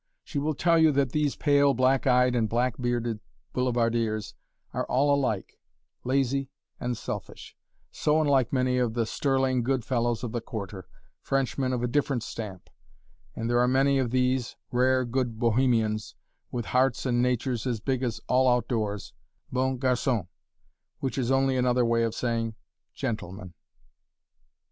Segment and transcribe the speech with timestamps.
[0.23, 3.19] She will tell you that these pale, black eyed, and black bearded
[3.53, 4.33] boulevardiers
[4.73, 5.59] are all alike
[6.03, 7.55] lazy and selfish;
[7.91, 10.87] so unlike many of the sterling, good fellows of the Quarter
[11.21, 12.67] Frenchmen of a different stamp,
[13.35, 16.15] and there are many of these rare, good Bohemians,
[16.51, 19.13] with hearts and natures as big as all out doors
[19.51, 20.25] "bons garçons,"
[20.97, 22.55] which is only another way of saying
[22.95, 23.53] "gentlemen."